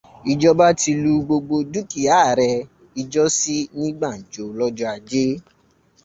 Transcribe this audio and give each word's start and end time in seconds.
Ìjọba 0.31 0.65
ti 0.79 0.91
lu 1.01 1.13
gbogbo 1.25 1.55
dúkìá 1.73 2.13
ààrẹ 2.21 2.51
ìjọ́sí 3.01 3.57
ní 3.79 3.87
gbàǹjo 3.97 4.43
lọ́jọ́ 4.57 4.89
Ajé. 4.95 5.25